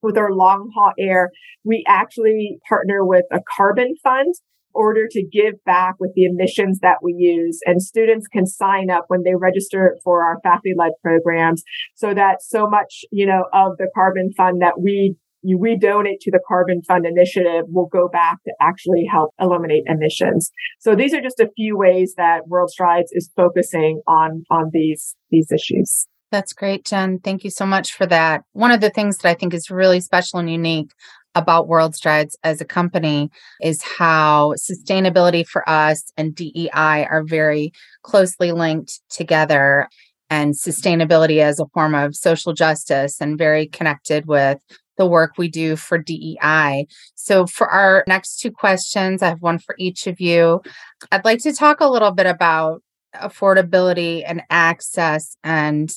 [0.02, 1.30] with our long haul air,
[1.66, 4.34] we actually partner with a carbon fund
[4.74, 7.60] order to give back with the emissions that we use.
[7.66, 11.64] And students can sign up when they register for our faculty led programs
[11.96, 16.32] so that so much, you know, of the carbon fund that we we donate to
[16.32, 20.52] the Carbon Fund Initiative will go back to actually help eliminate emissions.
[20.80, 25.16] So these are just a few ways that World Strides is focusing on, on these,
[25.32, 26.08] these issues.
[26.32, 27.20] That's great, Jen.
[27.20, 28.44] Thank you so much for that.
[28.52, 30.92] One of the things that I think is really special and unique
[31.36, 33.30] about World Strides as a company
[33.62, 37.72] is how sustainability for us and DEI are very
[38.04, 39.88] closely linked together
[40.30, 44.60] and sustainability as a form of social justice and very connected with
[44.98, 46.86] the work we do for DEI.
[47.16, 50.62] So, for our next two questions, I have one for each of you.
[51.12, 52.84] I'd like to talk a little bit about
[53.16, 55.90] affordability and access and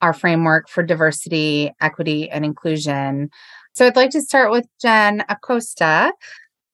[0.00, 3.30] our framework for diversity, equity, and inclusion.
[3.74, 6.12] So I'd like to start with Jen Acosta.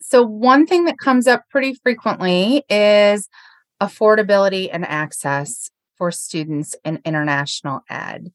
[0.03, 3.29] So, one thing that comes up pretty frequently is
[3.81, 8.33] affordability and access for students in international ed.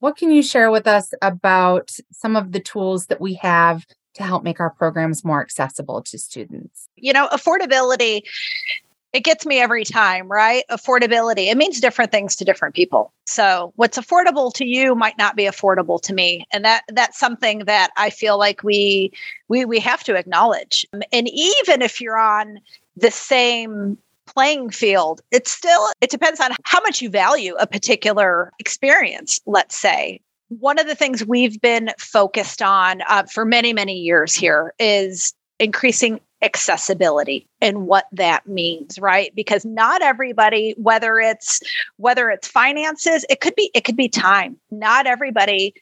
[0.00, 4.22] What can you share with us about some of the tools that we have to
[4.22, 6.88] help make our programs more accessible to students?
[6.96, 8.22] You know, affordability
[9.12, 10.64] it gets me every time, right?
[10.70, 11.50] Affordability.
[11.50, 13.12] It means different things to different people.
[13.26, 16.46] So what's affordable to you might not be affordable to me.
[16.52, 19.12] And that that's something that I feel like we
[19.48, 20.86] we we have to acknowledge.
[21.12, 22.58] And even if you're on
[22.96, 28.50] the same playing field, it's still it depends on how much you value a particular
[28.58, 30.20] experience, let's say.
[30.48, 35.34] One of the things we've been focused on uh, for many, many years here is
[35.58, 39.34] increasing accessibility and what that means right?
[39.34, 41.60] Because not everybody whether it's
[41.96, 44.56] whether it's finances it could be it could be time.
[44.70, 45.74] Not everybody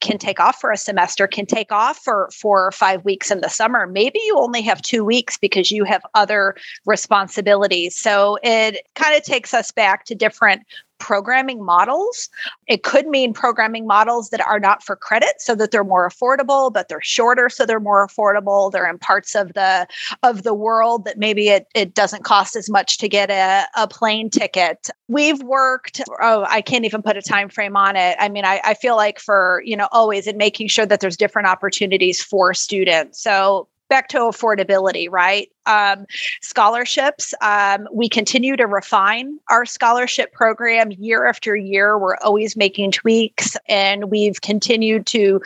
[0.00, 3.40] can take off for a semester can take off for four or five weeks in
[3.40, 3.86] the summer.
[3.86, 6.54] Maybe you only have two weeks because you have other
[6.86, 7.96] responsibilities.
[7.96, 10.62] So it kind of takes us back to different
[10.98, 12.28] programming models.
[12.66, 16.72] It could mean programming models that are not for credit so that they're more affordable,
[16.72, 18.70] but they're shorter so they're more affordable.
[18.70, 19.86] They're in parts of the
[20.22, 23.88] of the world that maybe it, it doesn't cost as much to get a, a
[23.88, 24.88] plane ticket.
[25.08, 28.16] We've worked, oh, I can't even put a time frame on it.
[28.18, 31.16] I mean, I, I feel like for, you know, always in making sure that there's
[31.16, 33.22] different opportunities for students.
[33.22, 35.48] So back to affordability, right?
[35.66, 36.06] Um,
[36.40, 37.34] scholarships.
[37.40, 41.98] Um, we continue to refine our scholarship program year after year.
[41.98, 45.40] We're always making tweaks, and we've continued to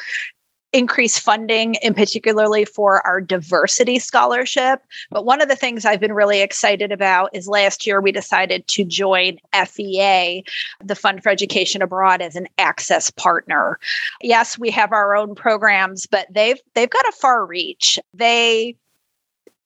[0.72, 4.82] increase funding, in particularly for our diversity scholarship.
[5.11, 8.66] But one of the things I've been really excited about is last year we decided
[8.68, 10.44] to join FEA,
[10.82, 13.78] the Fund for Education Abroad, as an access partner.
[14.22, 17.98] Yes, we have our own programs, but they've they've got a far reach.
[18.14, 18.76] They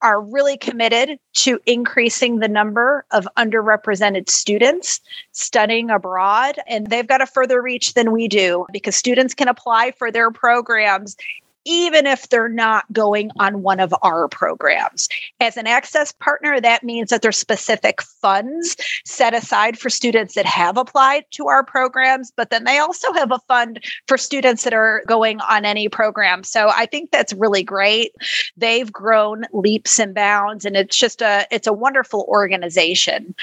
[0.03, 5.01] are really committed to increasing the number of underrepresented students
[5.33, 6.59] studying abroad.
[6.67, 10.31] And they've got a further reach than we do because students can apply for their
[10.31, 11.17] programs
[11.67, 15.09] even if they're not going on one of our programs.
[15.41, 20.47] As an access partner, that means that there's specific funds set aside for students that
[20.47, 24.73] have applied to our programs, but then they also have a fund for students that
[24.73, 26.45] are going on any program.
[26.45, 28.13] So I think that's really great.
[28.57, 33.35] They've grown leaps and bounds and it's just a it's a wonderful organization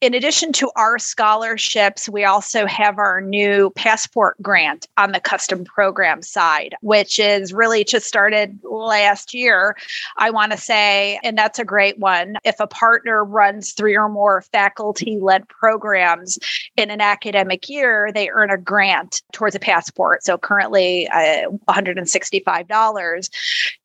[0.00, 5.64] in addition to our scholarships, we also have our new passport grant on the custom
[5.64, 9.76] program side, which is really just started last year,
[10.16, 11.18] I want to say.
[11.24, 12.36] And that's a great one.
[12.44, 16.38] If a partner runs three or more faculty led programs
[16.76, 20.22] in an academic year, they earn a grant towards a passport.
[20.22, 23.30] So currently uh, $165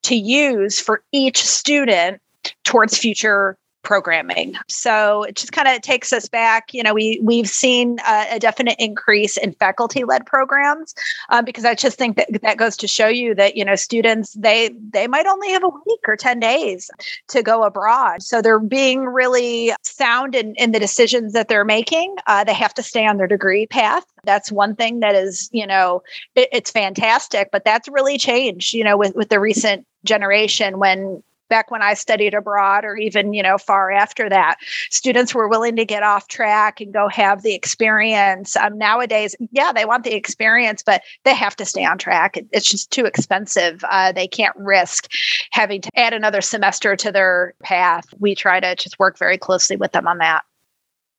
[0.04, 2.22] to use for each student
[2.64, 4.56] towards future programming.
[4.68, 6.74] So it just kind of takes us back.
[6.74, 10.96] You know, we we've seen a, definite increase in faculty led programs
[11.30, 14.34] um, because I just think that that goes to show you that you know students
[14.34, 16.90] they they might only have a week or ten days
[17.30, 22.16] to go abroad, so they're being really sound in, in the decisions that they're making.
[22.28, 24.06] Uh, they have to stay on their degree path.
[24.24, 26.02] That's one thing that is you know
[26.36, 28.74] it, it's fantastic, but that's really changed.
[28.74, 33.34] You know, with with the recent generation when back when I studied abroad or even,
[33.34, 34.58] you know, far after that,
[34.90, 38.56] students were willing to get off track and go have the experience.
[38.56, 42.38] Um, nowadays, yeah, they want the experience, but they have to stay on track.
[42.52, 43.84] It's just too expensive.
[43.90, 45.12] Uh, they can't risk
[45.52, 48.06] having to add another semester to their path.
[48.20, 50.44] We try to just work very closely with them on that.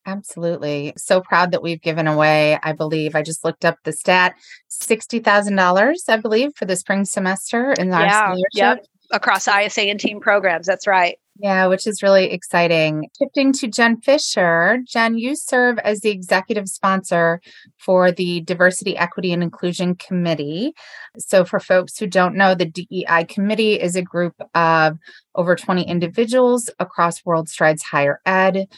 [0.07, 0.93] Absolutely.
[0.99, 4.35] So proud that we've given away, I believe, I just looked up the stat
[4.71, 8.45] $60,000, I believe, for the spring semester in our yeah, scholarship.
[8.53, 10.67] Yep across ISA and TEAN programs.
[10.67, 11.19] That's right.
[11.41, 13.09] Yeah, which is really exciting.
[13.19, 14.79] Shifting to Jen Fisher.
[14.87, 17.41] Jen, you serve as the executive sponsor
[17.77, 20.75] for the Diversity, Equity, and Inclusion Committee.
[21.19, 24.97] So, for folks who don't know, the DEI Committee is a group of
[25.35, 28.69] over 20 individuals across WorldStrides Higher Ed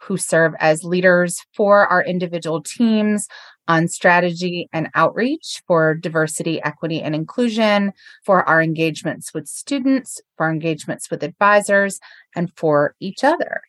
[0.00, 3.26] who serve as leaders for our individual teams
[3.68, 7.92] on strategy and outreach for diversity, equity, and inclusion,
[8.24, 12.00] for our engagements with students, for engagements with advisors,
[12.36, 13.62] and for each other.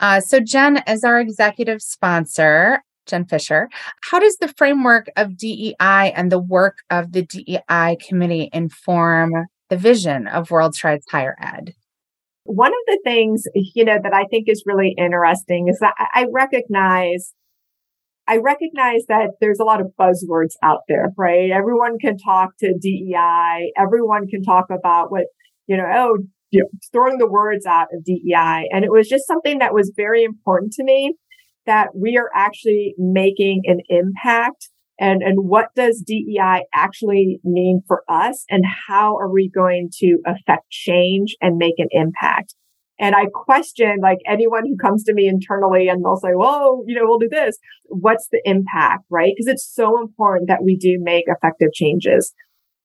[0.00, 3.68] Uh, so, Jen, as our executive sponsor, Jen Fisher,
[4.10, 9.32] how does the framework of DEI and the work of the DEI committee inform
[9.70, 11.74] the vision of WorldStrides Higher Ed?
[12.44, 16.26] One of the things, you know, that I think is really interesting is that I
[16.30, 17.32] recognize
[18.32, 21.50] I recognize that there's a lot of buzzwords out there, right?
[21.50, 23.72] Everyone can talk to DEI.
[23.76, 25.24] Everyone can talk about what,
[25.66, 26.18] you know, oh,
[26.50, 28.70] you know, throwing the words out of DEI.
[28.72, 31.14] And it was just something that was very important to me
[31.66, 38.02] that we are actually making an impact and, and what does DEI actually mean for
[38.08, 42.54] us and how are we going to affect change and make an impact?
[43.02, 46.94] And I question like anyone who comes to me internally and they'll say, well, you
[46.94, 47.58] know, we'll do this.
[47.86, 49.32] What's the impact, right?
[49.36, 52.32] Because it's so important that we do make effective changes.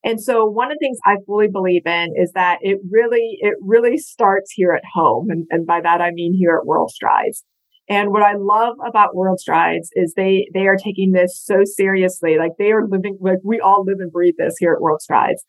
[0.04, 3.54] And so one of the things I fully believe in is that it really, it
[3.62, 5.28] really starts here at home.
[5.30, 7.44] And, and by that, I mean here at WorldStrides.
[7.88, 12.40] And what I love about WorldStrides is they, they are taking this so seriously.
[12.40, 15.42] Like they are living, like we all live and breathe this here at WorldStrides.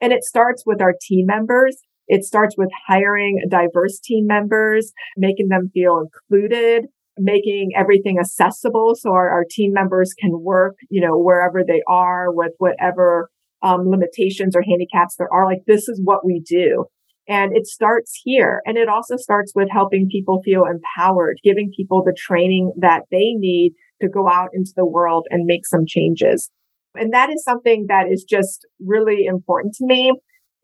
[0.00, 1.76] And it starts with our team members.
[2.08, 6.86] It starts with hiring diverse team members, making them feel included,
[7.18, 12.32] making everything accessible so our, our team members can work, you know, wherever they are
[12.32, 13.30] with whatever
[13.62, 15.46] um, limitations or handicaps there are.
[15.46, 16.86] Like this is what we do.
[17.26, 18.60] And it starts here.
[18.66, 23.32] And it also starts with helping people feel empowered, giving people the training that they
[23.32, 26.50] need to go out into the world and make some changes.
[26.94, 30.12] And that is something that is just really important to me.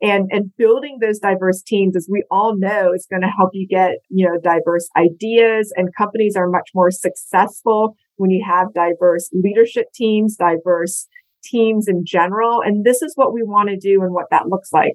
[0.01, 3.67] And, and building those diverse teams, as we all know, is going to help you
[3.67, 9.29] get, you know, diverse ideas and companies are much more successful when you have diverse
[9.31, 11.07] leadership teams, diverse
[11.43, 12.61] teams in general.
[12.63, 14.93] And this is what we want to do and what that looks like.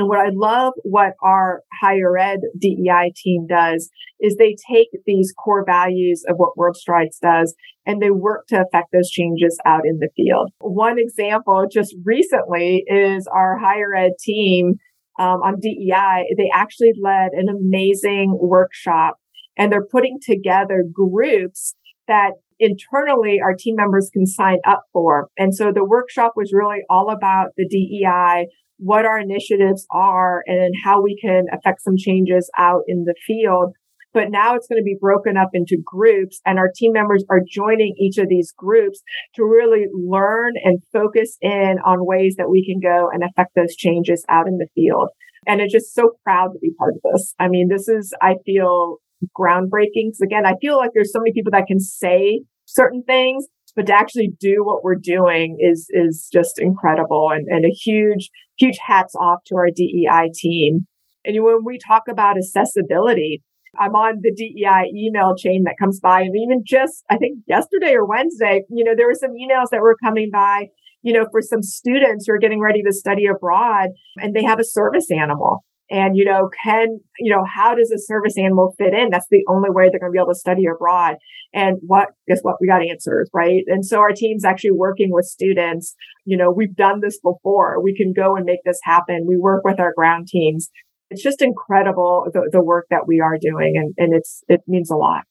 [0.00, 5.34] And what I love what our higher ed DEI team does is they take these
[5.36, 9.98] core values of what WorldStrides does and they work to affect those changes out in
[9.98, 10.52] the field.
[10.60, 14.76] One example just recently is our higher ed team
[15.18, 16.34] um, on DEI.
[16.34, 19.18] They actually led an amazing workshop
[19.58, 21.74] and they're putting together groups
[22.08, 25.28] that internally our team members can sign up for.
[25.36, 28.46] And so the workshop was really all about the DEI
[28.80, 33.74] what our initiatives are and how we can affect some changes out in the field.
[34.12, 37.42] But now it's going to be broken up into groups and our team members are
[37.48, 39.00] joining each of these groups
[39.36, 43.76] to really learn and focus in on ways that we can go and affect those
[43.76, 45.10] changes out in the field.
[45.46, 47.34] And it's just so proud to be part of this.
[47.38, 48.96] I mean, this is, I feel
[49.38, 50.08] groundbreaking.
[50.10, 53.86] Because again, I feel like there's so many people that can say certain things, but
[53.86, 58.78] to actually do what we're doing is is just incredible and, and a huge huge
[58.84, 60.86] hats off to our DEI team.
[61.24, 63.42] And when we talk about accessibility,
[63.78, 67.94] I'm on the DEI email chain that comes by and even just I think yesterday
[67.94, 70.68] or Wednesday, you know, there were some emails that were coming by,
[71.02, 74.58] you know, for some students who are getting ready to study abroad and they have
[74.58, 78.94] a service animal and, you know, can, you know, how does a service animal fit
[78.94, 79.10] in?
[79.10, 81.16] That's the only way they're going to be able to study abroad.
[81.52, 82.56] And what, guess what?
[82.60, 83.64] We got answers, right?
[83.66, 85.96] And so our team's actually working with students.
[86.24, 87.82] You know, we've done this before.
[87.82, 89.26] We can go and make this happen.
[89.26, 90.70] We work with our ground teams.
[91.10, 93.74] It's just incredible the, the work that we are doing.
[93.76, 95.24] And, and it's, it means a lot.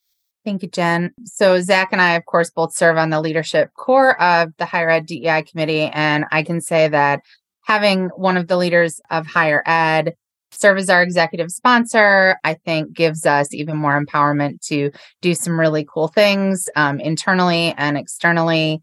[0.44, 1.12] Thank you, Jen.
[1.26, 4.90] So, Zach and I, of course, both serve on the leadership core of the Higher
[4.90, 5.84] Ed DEI committee.
[5.84, 7.22] And I can say that
[7.66, 10.16] having one of the leaders of higher ed
[10.52, 14.92] serve as our executive sponsor, I think gives us even more empowerment to
[15.22, 18.82] do some really cool things um, internally and externally.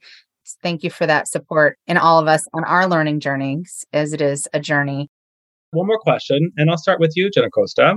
[0.62, 4.20] Thank you for that support in all of us on our learning journeys, as it
[4.20, 5.08] is a journey.
[5.72, 7.96] One more question, and I'll start with you, Jen Acosta.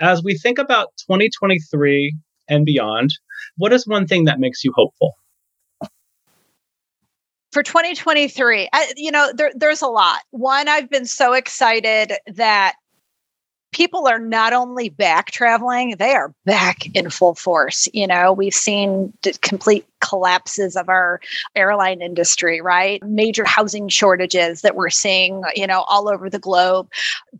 [0.00, 2.14] As we think about 2023
[2.48, 3.10] and beyond,
[3.56, 5.14] what is one thing that makes you hopeful?
[7.52, 12.74] for 2023 I, you know there, there's a lot one i've been so excited that
[13.76, 17.86] people are not only back traveling, they are back in full force.
[17.92, 19.12] You know, we've seen
[19.42, 21.20] complete collapses of our
[21.54, 23.02] airline industry, right?
[23.04, 26.88] Major housing shortages that we're seeing, you know, all over the globe.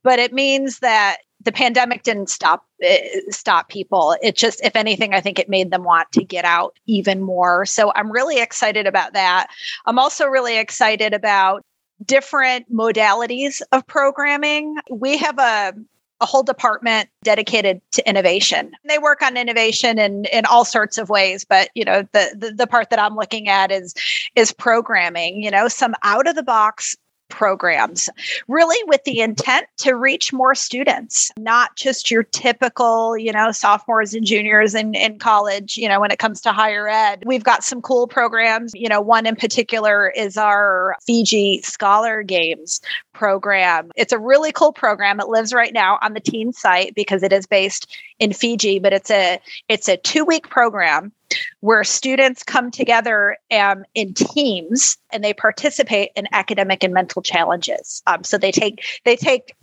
[0.02, 5.14] But it means that the pandemic didn't stop eh, stop people it just if anything
[5.14, 8.84] i think it made them want to get out even more so i'm really excited
[8.84, 9.46] about that
[9.84, 11.62] i'm also really excited about
[12.04, 15.72] different modalities of programming we have a
[16.20, 18.72] a whole department dedicated to innovation.
[18.88, 22.52] They work on innovation in, in all sorts of ways, but you know, the, the
[22.52, 23.94] the part that I'm looking at is
[24.34, 26.96] is programming, you know, some out of the box
[27.28, 28.08] programs,
[28.48, 34.14] really with the intent to reach more students, not just your typical, you know, sophomores
[34.14, 37.22] and juniors in, in college, you know, when it comes to higher ed.
[37.26, 38.72] We've got some cool programs.
[38.74, 42.80] You know, one in particular is our Fiji Scholar Games
[43.12, 43.90] program.
[43.96, 45.20] It's a really cool program.
[45.20, 47.86] It lives right now on the TEAN site because it is based
[48.18, 51.12] in Fiji, but it's a it's a two-week program
[51.60, 58.02] where students come together um, in teams and they participate in academic and mental challenges.
[58.06, 59.54] Um, so they take they take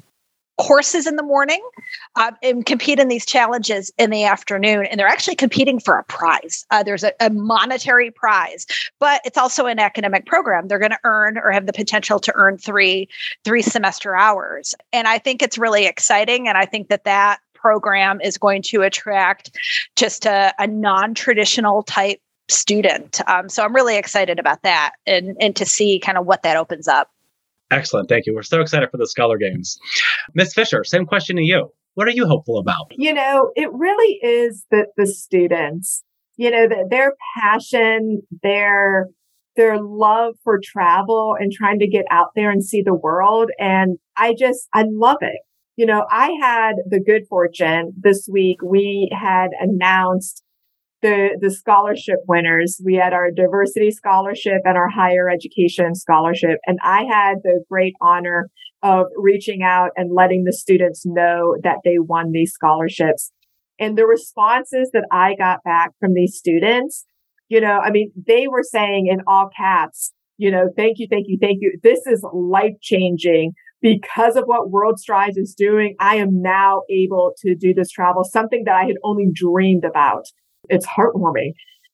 [0.60, 1.62] courses in the morning
[2.16, 4.86] uh, and compete in these challenges in the afternoon.
[4.86, 6.64] And they're actually competing for a prize.
[6.70, 8.68] Uh, there's a, a, monetary prize
[9.00, 10.68] but it's also an academic program.
[10.68, 13.10] They're going to earn or have the potential to earn three
[13.44, 14.76] three semester hours.
[14.92, 18.82] And i think it's really exciting and i think that that program is going to
[18.82, 19.58] attract
[19.96, 23.22] just a, a non-traditional type student.
[23.30, 26.58] Um, so I'm really excited about that and, and to see kind of what that
[26.58, 27.10] opens up.
[27.72, 28.10] Excellent.
[28.10, 28.36] Thank you.
[28.36, 29.80] We're so excited for the Scholar Games.
[30.36, 31.72] Miss Fisher, same question to you.
[31.94, 32.92] What are you hopeful about?
[32.92, 36.04] You know, it really is that the students,
[36.36, 39.08] you know, that their passion, their
[39.56, 43.52] their love for travel and trying to get out there and see the world.
[43.60, 45.40] And I just, I love it.
[45.76, 48.58] You know, I had the good fortune this week.
[48.64, 50.44] We had announced
[51.02, 52.80] the, the scholarship winners.
[52.84, 56.60] We had our diversity scholarship and our higher education scholarship.
[56.66, 58.50] And I had the great honor
[58.84, 63.32] of reaching out and letting the students know that they won these scholarships.
[63.80, 67.06] And the responses that I got back from these students,
[67.50, 71.26] you know, I mean, they were saying in all caps, you know, thank you, thank
[71.28, 71.80] you, thank you.
[71.82, 73.54] This is life changing
[73.84, 78.64] because of what WorldStrides is doing, I am now able to do this travel, something
[78.66, 80.24] that I had only dreamed about.
[80.70, 81.52] It's heartwarming.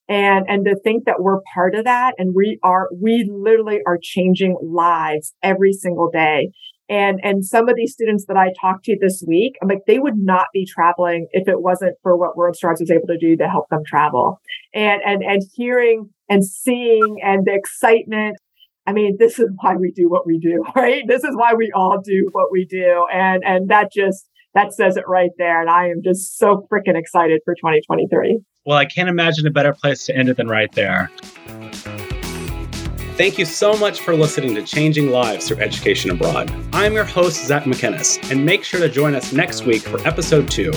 [0.07, 3.97] And, and to think that we're part of that and we are, we literally are
[4.01, 6.51] changing lives every single day.
[6.89, 9.99] And, and some of these students that I talked to this week, I'm like, they
[9.99, 13.47] would not be traveling if it wasn't for what WorldStrides was able to do to
[13.47, 14.41] help them travel.
[14.73, 18.37] And, and, and hearing and seeing and the excitement
[18.85, 21.03] I mean, this is why we do what we do, right?
[21.07, 23.05] This is why we all do what we do.
[23.13, 25.61] And, and that just, that says it right there.
[25.61, 28.39] And I am just so freaking excited for 2023.
[28.65, 31.09] Well, I can't imagine a better place to end it than right there.
[33.15, 36.49] Thank you so much for listening to Changing Lives Through Education Abroad.
[36.71, 40.49] I'm your host, Zach McInnes, and make sure to join us next week for episode
[40.49, 40.71] two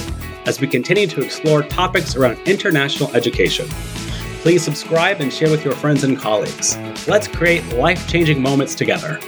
[0.44, 3.68] as we continue to explore topics around international education.
[4.42, 6.76] Please subscribe and share with your friends and colleagues.
[7.06, 9.20] Let's create life changing moments together.